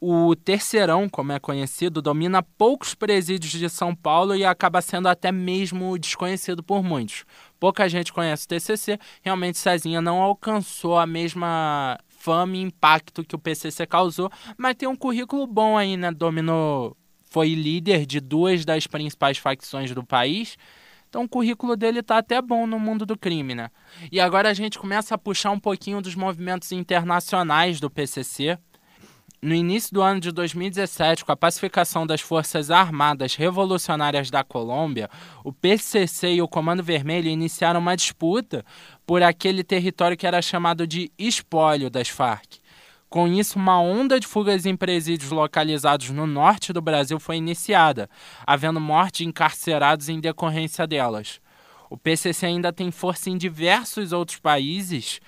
O 0.05 0.35
Terceirão, 0.35 1.07
como 1.07 1.31
é 1.31 1.39
conhecido, 1.39 2.01
domina 2.01 2.43
poucos 2.43 2.93
presídios 2.93 3.53
de 3.53 3.69
São 3.69 3.95
Paulo 3.95 4.35
e 4.35 4.43
acaba 4.43 4.81
sendo 4.81 5.07
até 5.07 5.31
mesmo 5.31 5.97
desconhecido 5.97 6.61
por 6.61 6.83
muitos. 6.83 7.23
Pouca 7.57 7.87
gente 7.87 8.11
conhece 8.11 8.43
o 8.43 8.47
TCC, 8.49 8.99
realmente 9.21 9.57
Cezinha 9.57 10.01
não 10.01 10.21
alcançou 10.21 10.97
a 10.99 11.05
mesma 11.05 11.97
fama 12.09 12.57
e 12.57 12.61
impacto 12.61 13.23
que 13.23 13.33
o 13.33 13.39
PCC 13.39 13.87
causou, 13.87 14.29
mas 14.57 14.75
tem 14.75 14.89
um 14.89 14.95
currículo 14.95 15.47
bom 15.47 15.77
aí, 15.77 15.95
né? 15.95 16.11
Dominou, 16.11 16.97
foi 17.21 17.55
líder 17.55 18.05
de 18.05 18.19
duas 18.19 18.65
das 18.65 18.85
principais 18.85 19.37
facções 19.37 19.91
do 19.91 20.03
país 20.03 20.57
então 21.13 21.25
o 21.25 21.29
currículo 21.29 21.77
dele 21.77 22.01
tá 22.01 22.17
até 22.17 22.41
bom 22.41 22.65
no 22.65 22.79
mundo 22.79 23.05
do 23.05 23.15
crime, 23.15 23.53
né? 23.53 23.69
E 24.11 24.19
agora 24.19 24.49
a 24.49 24.53
gente 24.55 24.79
começa 24.79 25.13
a 25.13 25.17
puxar 25.17 25.51
um 25.51 25.59
pouquinho 25.59 26.01
dos 26.01 26.15
movimentos 26.15 26.71
internacionais 26.71 27.79
do 27.79 27.87
PCC. 27.87 28.57
No 29.39 29.53
início 29.53 29.93
do 29.93 30.01
ano 30.01 30.19
de 30.19 30.31
2017, 30.31 31.23
com 31.23 31.31
a 31.31 31.35
pacificação 31.35 32.07
das 32.07 32.19
Forças 32.19 32.71
Armadas 32.71 33.35
Revolucionárias 33.35 34.31
da 34.31 34.43
Colômbia, 34.43 35.07
o 35.43 35.53
PCC 35.53 36.33
e 36.33 36.41
o 36.41 36.47
Comando 36.47 36.81
Vermelho 36.81 37.29
iniciaram 37.29 37.79
uma 37.79 37.95
disputa 37.95 38.65
por 39.05 39.21
aquele 39.21 39.63
território 39.63 40.17
que 40.17 40.25
era 40.25 40.41
chamado 40.41 40.87
de 40.87 41.11
espólio 41.15 41.91
das 41.91 42.09
Farc. 42.09 42.62
Com 43.13 43.27
isso, 43.27 43.59
uma 43.59 43.79
onda 43.79 44.19
de 44.19 44.25
fugas 44.25 44.65
em 44.65 44.75
presídios 44.75 45.29
localizados 45.29 46.09
no 46.09 46.25
norte 46.25 46.73
do 46.73 46.81
Brasil 46.81 47.19
foi 47.19 47.37
iniciada, 47.37 48.09
havendo 48.43 48.79
morte 48.79 49.17
de 49.17 49.29
encarcerados 49.29 50.09
em 50.09 50.19
decorrência 50.19 50.87
delas. 50.87 51.39
O 51.91 51.95
PCC 51.95 52.47
ainda 52.47 52.73
tem 52.73 52.89
força 52.89 53.29
em 53.29 53.37
diversos 53.37 54.13
outros 54.13 54.39
países, 54.39 55.19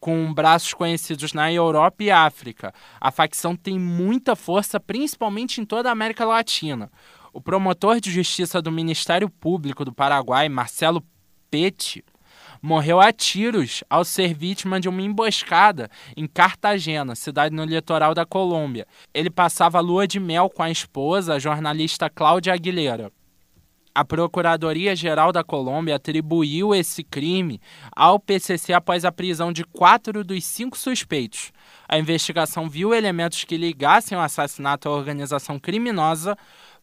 com 0.00 0.32
braços 0.32 0.72
conhecidos 0.72 1.34
na 1.34 1.52
Europa 1.52 2.02
e 2.02 2.10
África. 2.10 2.72
A 2.98 3.10
facção 3.10 3.54
tem 3.54 3.78
muita 3.78 4.34
força, 4.34 4.80
principalmente 4.80 5.60
em 5.60 5.66
toda 5.66 5.90
a 5.90 5.92
América 5.92 6.24
Latina. 6.24 6.90
O 7.30 7.42
promotor 7.42 8.00
de 8.00 8.10
justiça 8.10 8.62
do 8.62 8.72
Ministério 8.72 9.28
Público 9.28 9.84
do 9.84 9.92
Paraguai, 9.92 10.48
Marcelo 10.48 11.04
Pete, 11.50 12.02
morreu 12.64 12.98
a 12.98 13.12
tiros 13.12 13.84
ao 13.90 14.06
ser 14.06 14.32
vítima 14.32 14.80
de 14.80 14.88
uma 14.88 15.02
emboscada 15.02 15.90
em 16.16 16.26
Cartagena, 16.26 17.14
cidade 17.14 17.54
no 17.54 17.62
litoral 17.62 18.14
da 18.14 18.24
Colômbia. 18.24 18.86
Ele 19.12 19.28
passava 19.28 19.80
lua 19.80 20.08
de 20.08 20.18
mel 20.18 20.48
com 20.48 20.62
a 20.62 20.70
esposa, 20.70 21.34
a 21.34 21.38
jornalista 21.38 22.08
Cláudia 22.08 22.54
Aguilera. 22.54 23.12
A 23.94 24.02
Procuradoria-Geral 24.02 25.30
da 25.30 25.44
Colômbia 25.44 25.96
atribuiu 25.96 26.74
esse 26.74 27.04
crime 27.04 27.60
ao 27.94 28.18
PCC 28.18 28.72
após 28.72 29.04
a 29.04 29.12
prisão 29.12 29.52
de 29.52 29.62
quatro 29.62 30.24
dos 30.24 30.42
cinco 30.44 30.78
suspeitos. 30.78 31.52
A 31.86 31.98
investigação 31.98 32.68
viu 32.68 32.94
elementos 32.94 33.44
que 33.44 33.58
ligassem 33.58 34.16
o 34.16 34.20
assassinato 34.22 34.88
à 34.88 34.92
organização 34.92 35.60
criminosa, 35.60 36.34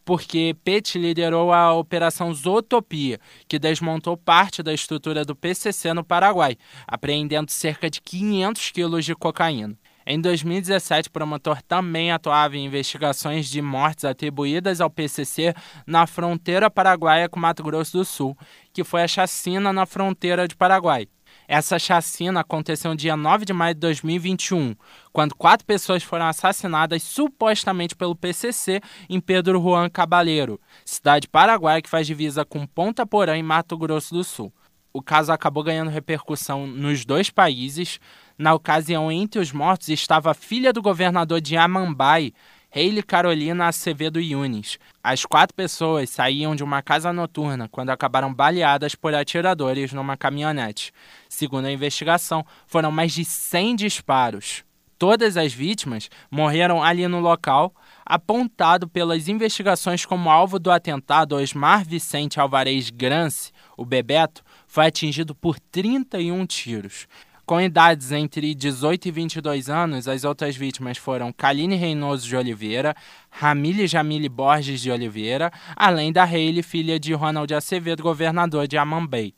porque 0.04 0.56
Pete 0.64 0.98
liderou 0.98 1.54
a 1.54 1.74
Operação 1.74 2.34
Zootopia, 2.34 3.20
que 3.48 3.60
desmontou 3.60 4.18
parte 4.18 4.64
da 4.64 4.74
estrutura 4.74 5.24
do 5.24 5.36
PCC 5.36 5.94
no 5.94 6.04
Paraguai, 6.04 6.58
apreendendo 6.88 7.52
cerca 7.52 7.90
de 7.90 8.02
500 8.02 8.72
quilos 8.72 9.06
de 9.06 9.16
cocaína. 9.16 9.78
Em 10.06 10.20
2017, 10.20 11.10
o 11.10 11.12
promotor 11.12 11.62
também 11.62 12.12
atuava 12.12 12.58
em 12.58 12.66
investigações 12.66 13.48
de 13.48 13.62
mortes 13.62 14.04
atribuídas 14.04 14.82
ao 14.82 14.90
PCC 14.90 15.54
na 15.86 16.08
fronteira 16.08 16.72
paraguaia 16.72 17.30
com 17.30 17.40
Mato 17.40 17.64
Grosso 17.64 17.98
do 17.98 18.06
Sul, 18.06 18.36
que 18.74 18.84
foi 18.84 19.04
a 19.04 19.08
chacina 19.08 19.72
na 19.72 19.86
fronteira 19.86 20.48
de 20.48 20.56
Paraguai. 20.56 21.08
Essa 21.54 21.78
chacina 21.78 22.40
aconteceu 22.40 22.92
no 22.92 22.96
dia 22.96 23.18
9 23.18 23.44
de 23.44 23.52
maio 23.52 23.74
de 23.74 23.82
2021, 23.82 24.74
quando 25.12 25.36
quatro 25.36 25.66
pessoas 25.66 26.02
foram 26.02 26.26
assassinadas 26.28 27.04
supostamente 27.04 27.94
pelo 27.94 28.16
PCC 28.16 28.80
em 29.10 29.20
Pedro 29.20 29.62
Juan 29.62 29.90
Cabaleiro, 29.90 30.62
cidade 30.86 31.28
paraguaia 31.28 31.82
que 31.82 31.90
faz 31.90 32.08
divisa 32.08 32.46
com 32.46 32.66
Ponta 32.66 33.06
Porã 33.06 33.36
em 33.36 33.44
Mato 33.44 33.78
Grosso 33.78 34.16
do 34.16 34.24
Sul. 34.24 34.54
O 34.94 35.02
caso 35.02 35.34
acabou 35.34 35.62
ganhando 35.62 35.92
repercussão 35.92 36.66
nos 36.66 37.04
dois 37.04 37.30
países. 37.30 38.00
Na 38.38 38.54
ocasião, 38.54 39.12
entre 39.12 39.42
os 39.42 39.52
mortos 39.52 39.90
estava 39.90 40.32
a 40.32 40.34
filha 40.34 40.72
do 40.72 40.82
governador 40.82 41.42
de 41.42 41.58
Amambai, 41.58 42.32
Hayley 42.74 43.04
Carolina 43.04 43.68
Acevedo 43.68 44.18
Yunes. 44.18 44.80
As 45.04 45.26
quatro 45.26 45.54
pessoas 45.54 46.10
saíam 46.10 46.56
de 46.56 46.64
uma 46.64 46.82
casa 46.82 47.12
noturna 47.12 47.68
quando 47.68 47.90
acabaram 47.90 48.34
baleadas 48.34 48.96
por 48.96 49.14
atiradores 49.14 49.92
numa 49.92 50.16
caminhonete. 50.16 50.94
Segundo 51.28 51.66
a 51.66 51.72
investigação, 51.72 52.46
foram 52.66 52.90
mais 52.90 53.12
de 53.12 53.26
100 53.26 53.76
disparos. 53.76 54.64
Todas 54.98 55.36
as 55.36 55.52
vítimas 55.52 56.10
morreram 56.30 56.82
ali 56.82 57.06
no 57.08 57.20
local, 57.20 57.74
apontado 58.06 58.88
pelas 58.88 59.28
investigações 59.28 60.06
como 60.06 60.30
alvo 60.30 60.58
do 60.58 60.72
atentado 60.72 61.36
Osmar 61.36 61.84
Vicente 61.84 62.40
Alvarez 62.40 62.90
Grance, 62.90 63.52
o 63.76 63.84
Bebeto, 63.84 64.44
foi 64.66 64.86
atingido 64.86 65.36
por 65.36 65.60
31 65.60 66.46
tiros. 66.46 67.08
Com 67.52 67.60
idades 67.60 68.14
entre 68.14 68.56
18 68.56 69.10
e 69.10 69.12
22 69.12 69.70
anos, 69.70 70.08
as 70.08 70.24
outras 70.24 70.56
vítimas 70.56 70.98
foram 70.98 71.34
Kaline 71.34 71.76
Reinoso 71.76 72.26
de 72.26 72.34
Oliveira, 72.34 72.96
Ramile 73.30 73.88
Jamile 73.88 74.30
Borges 74.30 74.80
de 74.80 74.90
Oliveira, 74.90 75.52
além 75.76 76.14
da 76.14 76.24
Reile, 76.24 76.64
filha 76.64 76.98
de 76.98 77.14
Ronald 77.14 77.54
Acevedo, 77.54 78.04
governador 78.04 78.70
de 78.70 78.78
Amambay. 78.78 79.34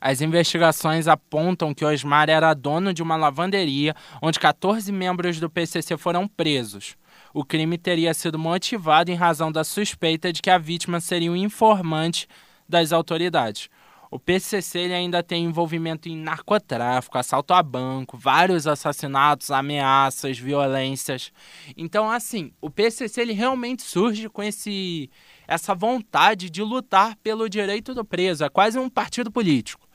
As 0.00 0.20
investigações 0.20 1.08
apontam 1.08 1.74
que 1.74 1.84
Osmar 1.84 2.30
era 2.30 2.54
dono 2.54 2.94
de 2.94 3.02
uma 3.02 3.16
lavanderia 3.16 3.96
onde 4.22 4.38
14 4.38 4.92
membros 4.92 5.40
do 5.40 5.50
PCC 5.50 5.96
foram 5.96 6.28
presos. 6.28 6.94
O 7.34 7.44
crime 7.44 7.76
teria 7.76 8.14
sido 8.14 8.38
motivado 8.38 9.10
em 9.10 9.16
razão 9.16 9.50
da 9.50 9.64
suspeita 9.64 10.32
de 10.32 10.40
que 10.40 10.50
a 10.50 10.56
vítima 10.56 11.00
seria 11.00 11.32
um 11.32 11.36
informante 11.36 12.28
das 12.68 12.92
autoridades. 12.92 13.68
O 14.10 14.18
PCC 14.18 14.80
ele 14.80 14.94
ainda 14.94 15.22
tem 15.22 15.44
envolvimento 15.44 16.08
em 16.08 16.16
narcotráfico, 16.16 17.18
assalto 17.18 17.52
a 17.52 17.62
banco, 17.62 18.16
vários 18.16 18.66
assassinatos, 18.66 19.50
ameaças, 19.50 20.38
violências. 20.38 21.32
Então, 21.76 22.10
assim, 22.10 22.52
o 22.60 22.70
PCC 22.70 23.22
ele 23.22 23.32
realmente 23.32 23.82
surge 23.82 24.28
com 24.28 24.42
esse 24.42 25.10
essa 25.46 25.74
vontade 25.74 26.48
de 26.48 26.62
lutar 26.62 27.16
pelo 27.16 27.48
direito 27.48 27.94
do 27.94 28.04
preso. 28.04 28.44
É 28.44 28.48
quase 28.48 28.78
um 28.78 28.88
partido 28.88 29.30
político. 29.30 29.86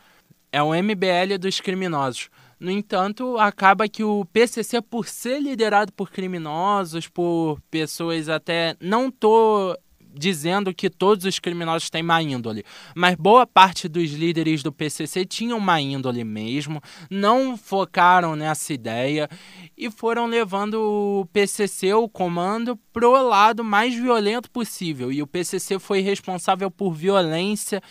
É 0.51 0.61
o 0.61 0.73
MBL 0.73 1.37
dos 1.39 1.59
criminosos. 1.59 2.29
No 2.59 2.69
entanto, 2.69 3.37
acaba 3.37 3.87
que 3.87 4.03
o 4.03 4.25
PCC, 4.25 4.81
por 4.81 5.07
ser 5.07 5.39
liderado 5.39 5.93
por 5.93 6.11
criminosos, 6.11 7.07
por 7.07 7.61
pessoas 7.71 8.27
até. 8.27 8.75
Não 8.81 9.09
tô 9.09 9.77
dizendo 10.13 10.73
que 10.73 10.89
todos 10.89 11.25
os 11.25 11.39
criminosos 11.39 11.89
têm 11.89 12.03
má 12.03 12.21
índole, 12.21 12.63
mas 12.95 13.15
boa 13.15 13.45
parte 13.45 13.87
dos 13.87 14.11
líderes 14.11 14.63
do 14.63 14.71
PCC 14.71 15.25
tinham 15.25 15.59
má 15.59 15.79
índole 15.79 16.23
mesmo, 16.23 16.81
não 17.09 17.57
focaram 17.57 18.35
nessa 18.35 18.73
ideia 18.73 19.29
e 19.77 19.89
foram 19.89 20.25
levando 20.25 20.75
o 20.75 21.25
PCC, 21.31 21.93
o 21.93 22.09
comando, 22.09 22.77
pro 22.91 23.11
lado 23.21 23.63
mais 23.63 23.95
violento 23.95 24.49
possível. 24.49 25.11
E 25.11 25.21
o 25.21 25.27
PCC 25.27 25.79
foi 25.79 26.01
responsável 26.01 26.69
por 26.69 26.93
violência, 26.93 27.81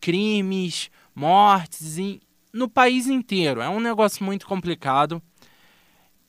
crimes, 0.00 0.90
mortes 1.14 1.98
no 2.52 2.68
país 2.68 3.06
inteiro. 3.06 3.60
É 3.60 3.68
um 3.68 3.80
negócio 3.80 4.24
muito 4.24 4.46
complicado. 4.46 5.22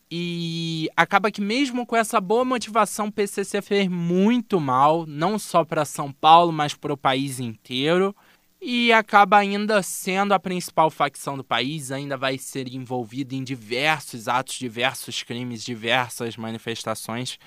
E 0.09 0.89
acaba 0.95 1.29
que 1.29 1.41
mesmo 1.41 1.85
com 1.85 1.95
essa 1.95 2.21
boa 2.21 2.45
motivação, 2.45 3.07
o 3.07 3.11
PCC 3.11 3.61
fez 3.61 3.87
muito 3.89 4.59
mal, 4.59 5.05
não 5.05 5.37
só 5.37 5.65
para 5.65 5.83
São 5.83 6.11
Paulo, 6.11 6.51
mas 6.51 6.73
para 6.73 6.93
o 6.93 6.97
país 6.97 7.39
inteiro. 7.39 8.15
E 8.61 8.91
acaba 8.91 9.37
ainda 9.37 9.83
sendo 9.83 10.33
a 10.33 10.39
principal 10.39 10.89
facção 10.89 11.37
do 11.37 11.43
país, 11.43 11.91
ainda 11.91 12.17
vai 12.17 12.37
ser 12.37 12.73
envolvido 12.73 13.35
em 13.35 13.43
diversos 13.43 14.27
atos, 14.27 14.55
diversos 14.55 15.21
crimes, 15.23 15.63
diversas 15.63 16.37
manifestações. 16.37 17.37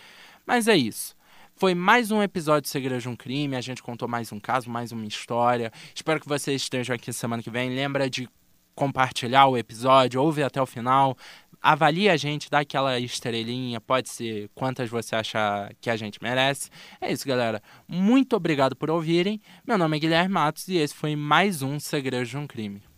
Mas 0.47 0.69
é 0.69 0.77
isso. 0.77 1.17
Foi 1.57 1.75
mais 1.75 2.11
um 2.11 2.23
episódio 2.23 2.63
de 2.63 2.69
Segredo 2.69 3.01
de 3.01 3.09
um 3.09 3.17
Crime. 3.17 3.57
A 3.57 3.61
gente 3.61 3.83
contou 3.83 4.07
mais 4.07 4.33
um 4.33 4.39
caso, 4.39 4.71
mais 4.71 4.93
uma 4.93 5.05
história. 5.05 5.73
Espero 5.95 6.21
que 6.21 6.29
vocês 6.29 6.63
estejam 6.63 6.95
aqui 6.95 7.13
semana 7.13 7.43
que 7.43 7.51
vem. 7.51 7.75
Lembra 7.75 8.09
de 8.09 8.29
compartilhar 8.75 9.47
o 9.47 9.59
episódio, 9.59 10.23
ouve 10.23 10.43
até 10.43 10.63
o 10.63 10.65
final, 10.65 11.15
avalie 11.61 12.09
a 12.09 12.17
gente, 12.17 12.51
dá 12.51 12.61
aquela 12.61 12.99
estrelinha, 12.99 13.81
pode 13.81 14.09
ser 14.09 14.51
quantas 14.55 14.89
você 14.89 15.15
achar 15.15 15.73
que 15.81 15.91
a 15.91 15.97
gente 15.97 16.19
merece. 16.23 16.71
É 17.01 17.13
isso, 17.13 17.27
galera. 17.27 17.63
Muito 17.87 18.35
obrigado 18.37 18.75
por 18.75 18.91
ouvirem. 18.91 19.41
Meu 19.67 19.77
nome 19.79 19.97
é 19.97 20.01
Guilherme 20.01 20.35
Matos 20.35 20.69
e 20.69 20.77
esse 20.77 20.95
foi 20.95 21.15
mais 21.17 21.63
um 21.63 21.79
Segredo 21.79 22.27
de 22.27 22.37
um 22.37 22.47
Crime. 22.47 22.90